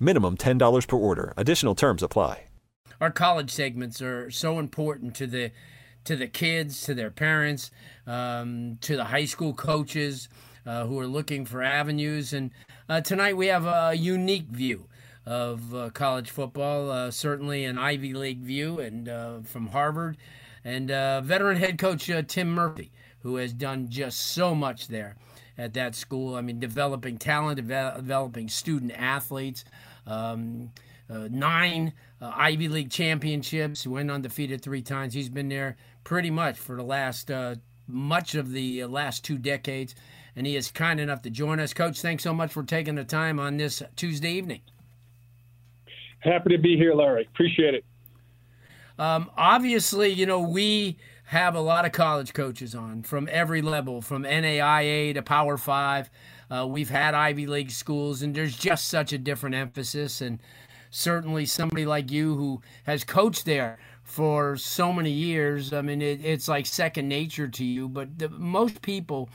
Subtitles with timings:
[0.00, 1.34] Minimum $10 per order.
[1.36, 2.44] Additional terms apply.
[3.00, 5.52] Our college segments are so important to the
[6.04, 7.70] to the kids, to their parents,
[8.06, 10.28] um, to the high school coaches
[10.64, 12.32] uh, who are looking for avenues.
[12.32, 12.50] And
[12.88, 14.86] uh, tonight we have a unique view
[15.26, 20.16] of uh, college football, uh, certainly an Ivy League view, and uh, from Harvard,
[20.64, 22.90] and uh, veteran head coach Tim Murphy,
[23.20, 25.16] who has done just so much there
[25.58, 26.34] at that school.
[26.34, 29.64] I mean, developing talent, developing student athletes.
[30.06, 30.70] Um,
[31.10, 35.14] uh, nine uh, Ivy League championships, He went undefeated three times.
[35.14, 37.56] He's been there pretty much for the last uh,
[37.88, 39.94] much of the last two decades,
[40.36, 41.74] and he is kind enough to join us.
[41.74, 44.60] Coach, thanks so much for taking the time on this Tuesday evening.
[46.20, 47.26] Happy to be here, Larry.
[47.32, 47.84] Appreciate it.
[48.98, 54.02] Um, obviously, you know, we have a lot of college coaches on from every level,
[54.02, 56.10] from NAIA to Power Five.
[56.50, 60.20] Uh, we've had Ivy League schools, and there's just such a different emphasis.
[60.20, 60.40] And
[60.90, 66.24] certainly, somebody like you who has coached there for so many years, I mean, it,
[66.24, 67.88] it's like second nature to you.
[67.88, 69.30] But the, most people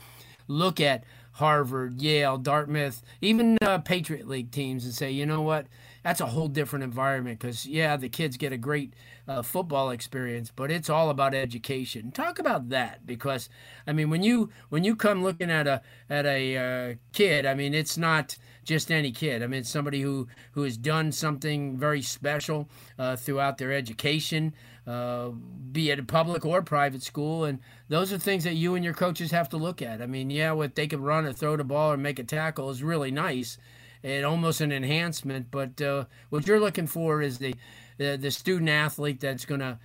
[0.46, 5.66] look at Harvard, Yale, Dartmouth, even uh, Patriot League teams and say, you know what?
[6.06, 8.94] That's a whole different environment because, yeah, the kids get a great
[9.26, 12.12] uh, football experience, but it's all about education.
[12.12, 13.48] Talk about that because,
[13.88, 17.54] I mean, when you when you come looking at a at a uh, kid, I
[17.54, 19.42] mean, it's not just any kid.
[19.42, 22.68] I mean, it's somebody who who has done something very special
[23.00, 24.54] uh, throughout their education,
[24.86, 25.30] uh,
[25.72, 28.94] be it a public or private school, and those are things that you and your
[28.94, 30.00] coaches have to look at.
[30.00, 32.70] I mean, yeah, what they can run or throw the ball or make a tackle
[32.70, 33.58] is really nice
[34.06, 35.50] and almost an enhancement.
[35.50, 37.54] But uh, what you're looking for is the
[37.98, 39.78] the, the student athlete that's going to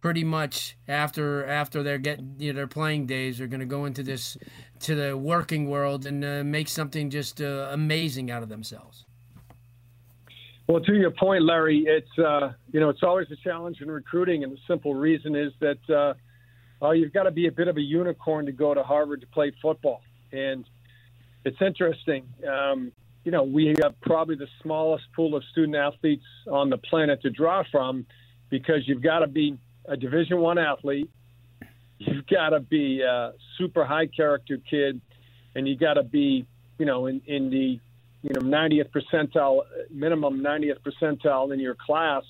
[0.00, 3.84] pretty much after after they're getting you know, their playing days are going to go
[3.84, 4.36] into this
[4.80, 9.04] to the working world and uh, make something just uh, amazing out of themselves.
[10.66, 14.42] Well, to your point, Larry, it's uh, you know it's always a challenge in recruiting,
[14.42, 16.14] and the simple reason is that
[16.82, 19.26] uh, you've got to be a bit of a unicorn to go to Harvard to
[19.28, 20.00] play football,
[20.32, 20.64] and
[21.44, 22.24] it's interesting.
[22.48, 22.92] Um,
[23.24, 27.30] you know, we have probably the smallest pool of student athletes on the planet to
[27.30, 28.06] draw from
[28.48, 31.10] because you've got to be a Division One athlete,
[31.98, 35.00] you've got to be a super high character kid,
[35.54, 36.46] and you got to be,
[36.78, 37.78] you know, in, in the
[38.22, 42.22] you know 90th percentile, minimum 90th percentile in your class,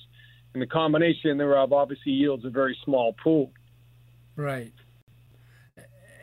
[0.53, 3.51] and the combination thereof obviously yields a very small pool.
[4.35, 4.71] Right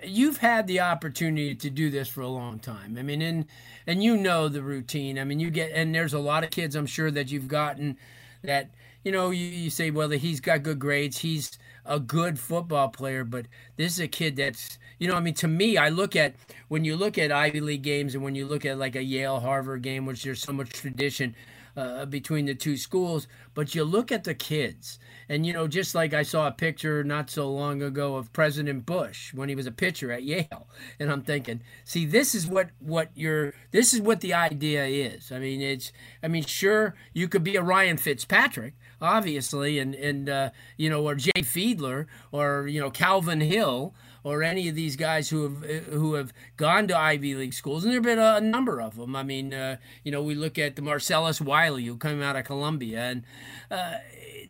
[0.04, 2.96] you've had the opportunity to do this for a long time.
[2.98, 3.46] I mean, and
[3.86, 5.18] and you know the routine.
[5.18, 7.96] I mean, you get and there's a lot of kids I'm sure that you've gotten
[8.42, 8.70] that
[9.04, 13.24] you know you, you say well he's got good grades, he's a good football player,
[13.24, 13.46] but
[13.76, 16.34] this is a kid that's you know I mean to me I look at
[16.68, 19.40] when you look at Ivy League games and when you look at like a Yale
[19.40, 21.34] Harvard game, which there's so much tradition
[21.78, 23.28] uh, between the two schools.
[23.54, 24.98] But you look at the kids,
[25.28, 28.84] and you know, just like I saw a picture not so long ago of President
[28.84, 32.70] Bush when he was a pitcher at Yale, and I'm thinking, see, this is what
[32.80, 35.30] what your this is what the idea is.
[35.30, 35.92] I mean, it's
[36.22, 41.06] I mean, sure, you could be a Ryan Fitzpatrick, obviously, and and uh, you know,
[41.06, 43.94] or Jay Fiedler, or you know, Calvin Hill
[44.28, 47.92] or any of these guys who have who have gone to Ivy League schools, and
[47.92, 49.16] there've been a, number of them.
[49.16, 52.44] I mean, uh, you know, we look at the Marcellus Wiley who came out of
[52.44, 53.22] Columbia, and
[53.70, 53.94] uh,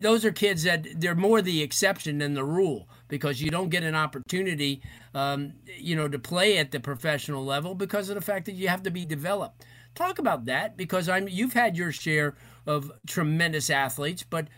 [0.01, 3.85] those are kids that they're more the exception than the rule because you don't get
[3.85, 4.83] an opportunity,
[5.15, 8.67] um, you know, to play at the professional level because of the fact that you
[8.67, 9.65] have to be developed.
[9.95, 12.35] Talk about that because I'm you've had your share
[12.67, 14.49] of tremendous athletes, but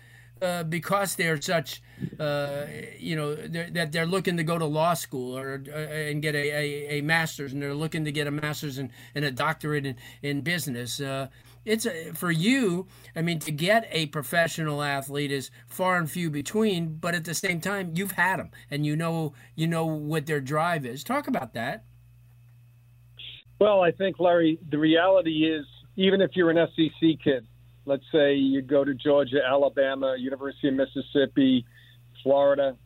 [0.43, 1.83] uh, because they're such,
[2.19, 2.65] uh,
[2.99, 6.35] you know, they're, that they're looking to go to law school or uh, and get
[6.35, 9.87] a, a, a, master's, and they're looking to get a master's and, and a doctorate
[9.87, 11.01] in, in business.
[11.01, 11.29] Uh,
[11.65, 12.87] it's a, for you.
[13.15, 16.97] I mean, to get a professional athlete is far and few between.
[16.97, 20.41] But at the same time, you've had them, and you know you know what their
[20.41, 21.05] drive is.
[21.05, 21.85] Talk about that.
[23.59, 25.67] Well, I think Larry, the reality is,
[25.97, 27.47] even if you're an SEC kid,
[27.91, 31.67] let's say you go to Georgia, Alabama, University of Mississippi,
[32.23, 32.77] Florida,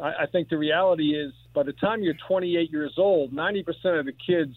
[0.00, 3.66] I, I think the reality is, by the time you're 28 years old, 90%
[3.98, 4.54] of the kids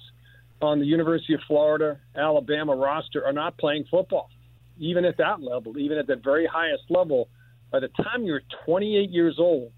[0.61, 4.29] on the University of Florida, Alabama roster are not playing football,
[4.77, 7.27] even at that level, even at the very highest level.
[7.71, 9.71] By the time you're 28 years old,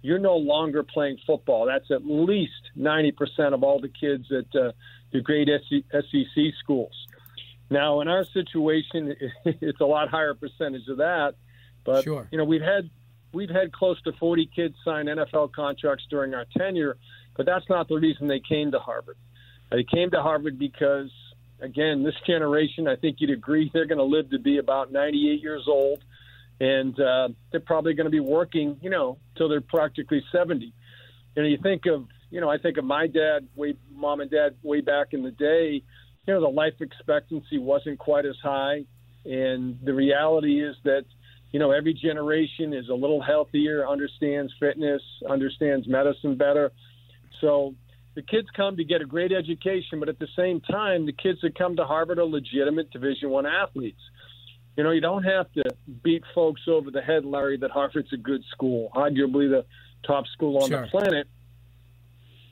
[0.00, 1.66] you're no longer playing football.
[1.66, 4.72] That's at least 90% of all the kids at uh,
[5.12, 5.48] the great
[5.92, 6.94] SEC schools.
[7.70, 11.34] Now, in our situation, it's a lot higher percentage of that.
[11.84, 12.28] But sure.
[12.30, 12.90] you know, we've had
[13.32, 16.96] we've had close to 40 kids sign NFL contracts during our tenure,
[17.36, 19.16] but that's not the reason they came to Harvard.
[19.70, 21.10] They came to Harvard because,
[21.60, 25.42] again, this generation, I think you'd agree, they're going to live to be about 98
[25.42, 26.02] years old,
[26.60, 30.72] and uh, they're probably going to be working, you know, till they're practically 70.
[31.36, 34.56] And you think of, you know, I think of my dad, way mom and dad,
[34.62, 35.82] way back in the day.
[36.28, 38.84] You know, the life expectancy wasn't quite as high,
[39.24, 41.04] and the reality is that
[41.52, 46.70] you know, every generation is a little healthier, understands fitness, understands medicine better.
[47.40, 47.74] So
[48.14, 51.38] the kids come to get a great education, but at the same time, the kids
[51.42, 54.00] that come to Harvard are legitimate Division One athletes.
[54.76, 55.64] You know, you don't have to
[56.04, 59.64] beat folks over the head, Larry, that Harvard's a good school, arguably the
[60.06, 60.82] top school on sure.
[60.82, 61.26] the planet.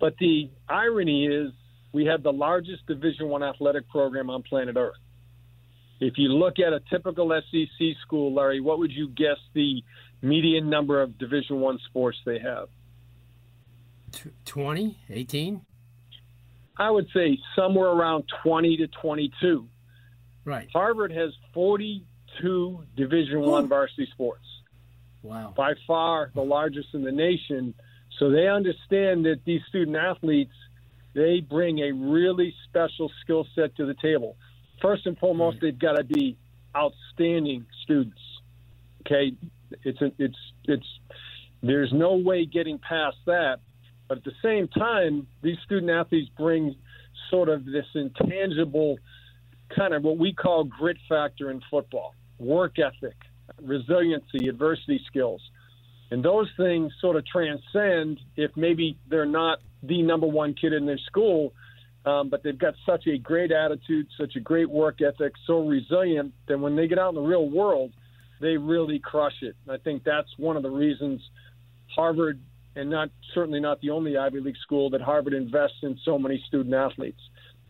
[0.00, 1.52] But the irony is,
[1.96, 4.98] we have the largest Division One athletic program on planet Earth.
[5.98, 9.82] If you look at a typical SEC school, Larry, what would you guess the
[10.20, 12.68] median number of Division One sports they have?
[14.44, 15.62] 20, 18?
[16.76, 19.66] I would say somewhere around 20 to 22.
[20.44, 20.68] Right.
[20.74, 24.44] Harvard has 42 Division One varsity sports.
[25.22, 25.54] Wow.
[25.56, 27.72] By far the largest in the nation.
[28.18, 30.52] So they understand that these student athletes,
[31.16, 34.36] they bring a really special skill set to the table.
[34.82, 36.36] First and foremost, they've got to be
[36.76, 38.20] outstanding students.
[39.00, 39.32] Okay,
[39.82, 40.86] it's a, it's it's
[41.62, 43.60] there's no way getting past that.
[44.08, 46.76] But at the same time, these student athletes bring
[47.30, 48.98] sort of this intangible
[49.74, 53.16] kind of what we call grit factor in football work ethic,
[53.62, 55.40] resiliency, adversity skills.
[56.10, 60.86] And those things sort of transcend if maybe they're not the number one kid in
[60.86, 61.52] their school,
[62.04, 66.32] um, but they've got such a great attitude, such a great work ethic, so resilient
[66.46, 67.92] that when they get out in the real world,
[68.40, 69.56] they really crush it.
[69.66, 71.20] And I think that's one of the reasons
[71.94, 72.40] Harvard
[72.76, 76.42] and not certainly not the only Ivy League school that Harvard invests in so many
[76.46, 77.20] student athletes.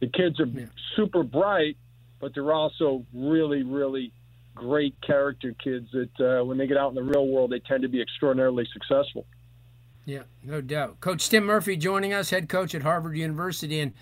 [0.00, 0.66] The kids are yeah.
[0.96, 1.76] super bright,
[2.20, 4.12] but they're also really, really
[4.54, 7.82] great character kids that uh, when they get out in the real world, they tend
[7.82, 9.26] to be extraordinarily successful.
[10.06, 11.00] Yeah, no doubt.
[11.00, 13.80] Coach Tim Murphy joining us, head coach at Harvard University.
[13.80, 13.92] And,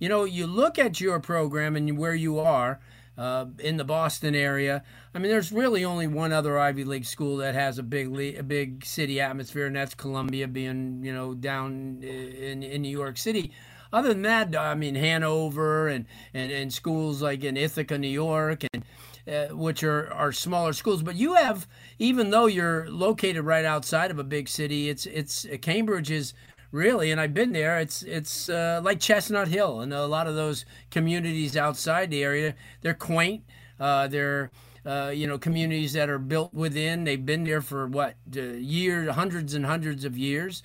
[0.00, 2.80] you know, you look at your program and where you are
[3.16, 4.82] uh, in the Boston area.
[5.14, 8.42] I mean, there's really only one other Ivy League school that has a big a
[8.42, 13.52] big city atmosphere, and that's Columbia, being you know down in in New York City.
[13.92, 18.64] Other than that, I mean Hanover and and, and schools like in Ithaca, New York,
[18.72, 18.84] and
[19.26, 21.02] uh, which are, are smaller schools.
[21.02, 21.66] But you have,
[21.98, 26.34] even though you're located right outside of a big city, it's it's Cambridge is
[26.70, 27.78] really, and I've been there.
[27.78, 32.54] It's it's uh, like Chestnut Hill and a lot of those communities outside the area.
[32.82, 33.44] They're quaint.
[33.80, 34.50] Uh, they're
[34.84, 37.04] uh, you know communities that are built within.
[37.04, 40.62] They've been there for what years, hundreds and hundreds of years.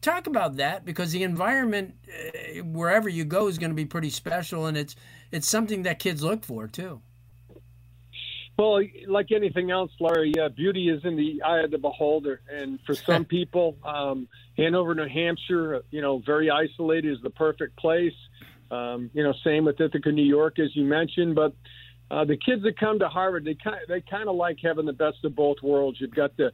[0.00, 4.10] Talk about that because the environment uh, wherever you go is going to be pretty
[4.10, 4.94] special, and it's
[5.32, 7.02] it's something that kids look for too.
[8.58, 12.40] Well, like anything else, Larry, uh, beauty is in the eye of the beholder.
[12.50, 17.76] And for some people, um, Hanover, New Hampshire, you know, very isolated is the perfect
[17.76, 18.14] place.
[18.70, 21.36] Um, you know, same with Ithaca, New York, as you mentioned.
[21.36, 21.54] But
[22.10, 24.92] uh, the kids that come to Harvard, they kind they kind of like having the
[24.92, 25.98] best of both worlds.
[26.00, 26.50] You've got the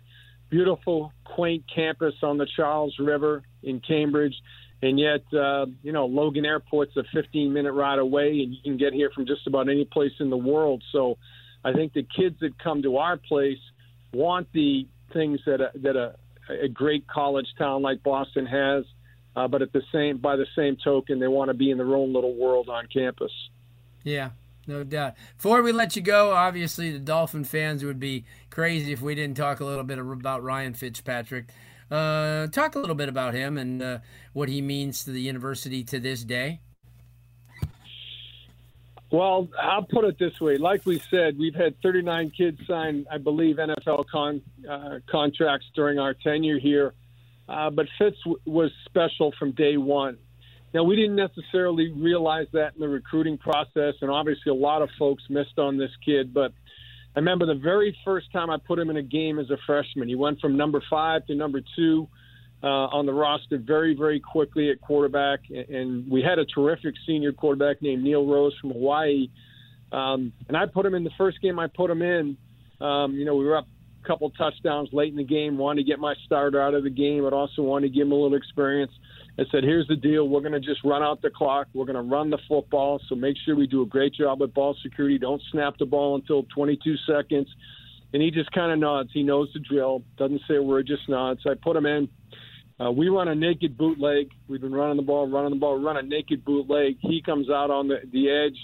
[0.50, 4.34] beautiful, quaint campus on the Charles River in Cambridge.
[4.82, 8.76] And yet, uh, you know, Logan Airport's a 15 minute ride away, and you can
[8.76, 10.84] get here from just about any place in the world.
[10.92, 11.16] So
[11.64, 13.58] I think the kids that come to our place
[14.12, 16.14] want the things that a, that a,
[16.62, 18.84] a great college town like Boston has,
[19.34, 21.96] uh, but at the same by the same token, they want to be in their
[21.96, 23.32] own little world on campus.
[24.02, 24.30] Yeah,
[24.66, 25.14] no doubt.
[25.36, 29.36] Before we let you go, obviously the Dolphin fans would be crazy if we didn't
[29.36, 31.46] talk a little bit about Ryan Fitzpatrick.
[31.90, 33.98] Uh, talk a little bit about him and uh,
[34.32, 36.60] what he means to the university to this day.
[39.14, 40.58] Well, I'll put it this way.
[40.58, 46.00] Like we said, we've had 39 kids sign, I believe, NFL con, uh, contracts during
[46.00, 46.94] our tenure here.
[47.48, 50.18] Uh, but Fitz w- was special from day one.
[50.72, 54.90] Now, we didn't necessarily realize that in the recruiting process, and obviously a lot of
[54.98, 56.34] folks missed on this kid.
[56.34, 56.52] But
[57.14, 60.08] I remember the very first time I put him in a game as a freshman.
[60.08, 62.08] He went from number five to number two
[62.64, 65.40] uh, on the roster very, very quickly at quarterback.
[65.50, 69.28] And we had a terrific senior quarterback named Neil Rose from Hawaii.
[69.92, 72.38] Um, and I put him in the first game I put him in.
[72.80, 73.66] Um, you know, we were up
[74.02, 76.90] a couple touchdowns late in the game, wanted to get my starter out of the
[76.90, 78.92] game, but also wanted to give him a little experience.
[79.38, 80.26] I said, here's the deal.
[80.26, 81.66] We're going to just run out the clock.
[81.74, 82.98] We're going to run the football.
[83.08, 85.18] So make sure we do a great job with ball security.
[85.18, 87.48] Don't snap the ball until 22 seconds.
[88.14, 89.10] And he just kind of nods.
[89.12, 90.02] He knows the drill.
[90.16, 91.40] Doesn't say a word, just nods.
[91.46, 92.08] I put him in.
[92.80, 94.30] Uh, we run a naked bootleg.
[94.48, 96.96] We've been running the ball, running the ball, run a naked bootleg.
[97.00, 98.58] He comes out on the, the edge,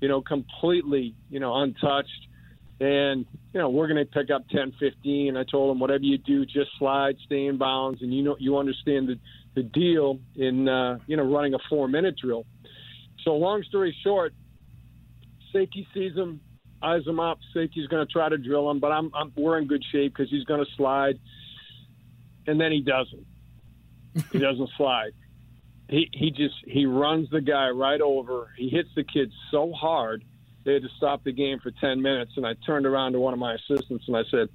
[0.00, 2.08] you know, completely, you know, untouched.
[2.80, 5.36] And, you know, we're going to pick up 10, 15.
[5.36, 8.02] I told him, whatever you do, just slide, stay in bounds.
[8.02, 9.20] And, you know, you understand the,
[9.54, 12.46] the deal in uh, you know running a four minute drill.
[13.24, 14.32] So long story short,
[15.52, 16.40] safety sees him,
[16.82, 17.38] eyes him up.
[17.54, 20.30] Safety's going to try to drill him, but I'm, I'm we're in good shape because
[20.30, 21.18] he's going to slide,
[22.46, 23.26] and then he doesn't.
[24.32, 25.12] He doesn't slide.
[25.88, 28.50] He he just he runs the guy right over.
[28.56, 30.24] He hits the kid so hard
[30.64, 32.32] they had to stop the game for ten minutes.
[32.36, 34.48] And I turned around to one of my assistants and I said,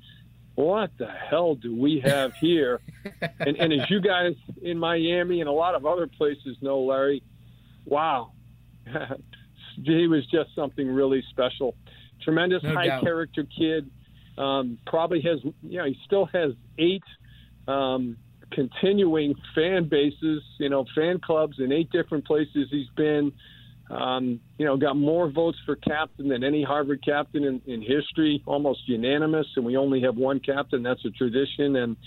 [0.57, 2.81] what the hell do we have here?
[3.39, 7.21] and, and as you guys in Miami and a lot of other places know, Larry,
[7.85, 8.31] wow,
[9.83, 11.75] he was just something really special.
[12.23, 13.03] Tremendous no high doubt.
[13.03, 13.91] character kid.
[14.35, 17.03] Um, probably has, you know, he still has eight
[17.67, 18.17] um,
[18.51, 23.31] continuing fan bases, you know, fan clubs in eight different places he's been.
[23.89, 28.43] Um, you know, got more votes for captain than any Harvard captain in, in history,
[28.45, 29.47] almost unanimous.
[29.55, 30.83] And we only have one captain.
[30.83, 31.77] That's a tradition.
[31.77, 31.97] And,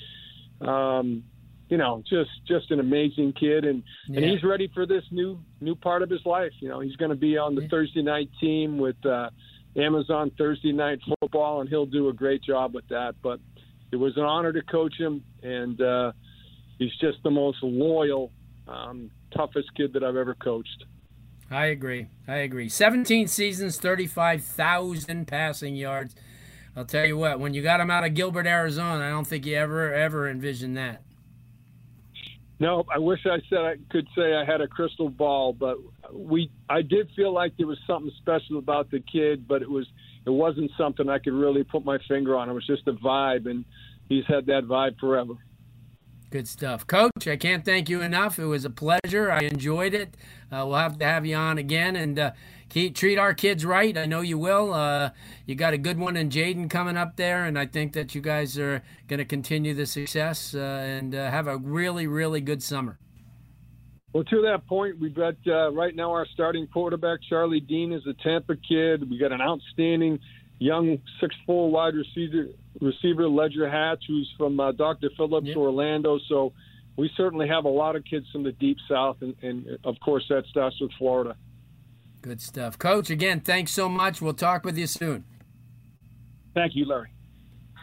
[0.60, 1.24] um,
[1.70, 4.16] you know, just just an amazing kid, and yeah.
[4.16, 6.52] and he's ready for this new new part of his life.
[6.60, 7.68] You know, he's going to be on the yeah.
[7.70, 9.30] Thursday night team with uh,
[9.76, 13.14] Amazon Thursday Night Football, and he'll do a great job with that.
[13.22, 13.38] But
[13.92, 16.12] it was an honor to coach him, and uh,
[16.80, 18.32] he's just the most loyal,
[18.66, 20.84] um, toughest kid that I've ever coached.
[21.48, 22.08] I agree.
[22.26, 22.68] I agree.
[22.68, 26.16] 17 seasons, 35,000 passing yards.
[26.74, 29.44] I'll tell you what, when you got him out of Gilbert, Arizona, I don't think
[29.44, 31.02] you ever, ever envisioned that.
[32.60, 35.78] No, I wish I said I could say I had a crystal ball, but
[36.12, 39.86] we I did feel like there was something special about the kid, but it was
[40.26, 42.50] it wasn't something I could really put my finger on.
[42.50, 43.64] It was just a vibe, and
[44.10, 45.32] he's had that vibe forever.
[46.30, 46.86] Good stuff.
[46.86, 48.38] Coach, I can't thank you enough.
[48.38, 49.32] It was a pleasure.
[49.32, 50.16] I enjoyed it.
[50.52, 52.30] Uh, we'll have to have you on again and uh,
[52.68, 53.98] keep, treat our kids right.
[53.98, 54.72] I know you will.
[54.72, 55.10] Uh,
[55.44, 58.20] you got a good one in Jaden coming up there, and I think that you
[58.20, 62.62] guys are going to continue the success uh, and uh, have a really, really good
[62.62, 63.00] summer.
[64.12, 68.06] Well, to that point, we've got uh, right now our starting quarterback, Charlie Dean, is
[68.06, 69.10] a Tampa kid.
[69.10, 70.20] We got an outstanding
[70.60, 75.10] young six-four wide receiver receiver Ledger Hatch, who's from uh, Dr.
[75.16, 75.56] Phillips, yep.
[75.56, 76.18] Orlando.
[76.28, 76.52] So
[76.96, 80.24] we certainly have a lot of kids from the deep south, and, and of course
[80.28, 81.36] that starts with Florida.
[82.22, 83.10] Good stuff, Coach.
[83.10, 84.20] Again, thanks so much.
[84.20, 85.24] We'll talk with you soon.
[86.54, 87.10] Thank you, Larry.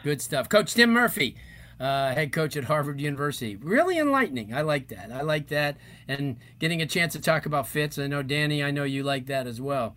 [0.04, 1.36] Good stuff, Coach Tim Murphy.
[1.80, 3.54] Uh, head coach at Harvard University.
[3.54, 4.52] Really enlightening.
[4.52, 5.12] I like that.
[5.12, 5.76] I like that.
[6.08, 8.00] And getting a chance to talk about Fitz.
[8.00, 9.94] I know, Danny, I know you like that as well.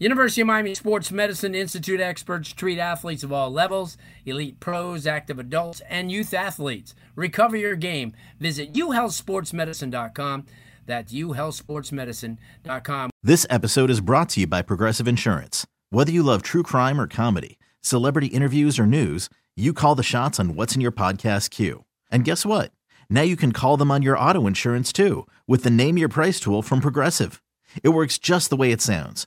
[0.00, 5.38] University of Miami Sports Medicine Institute experts treat athletes of all levels, elite pros, active
[5.38, 6.94] adults, and youth athletes.
[7.16, 8.14] Recover your game.
[8.38, 10.46] Visit uhealthsportsmedicine.com.
[10.86, 13.10] That's uhealthsportsmedicine.com.
[13.22, 15.66] This episode is brought to you by Progressive Insurance.
[15.90, 20.40] Whether you love true crime or comedy, celebrity interviews or news, you call the shots
[20.40, 21.84] on what's in your podcast queue.
[22.10, 22.72] And guess what?
[23.10, 26.40] Now you can call them on your auto insurance too with the Name Your Price
[26.40, 27.42] tool from Progressive.
[27.82, 29.26] It works just the way it sounds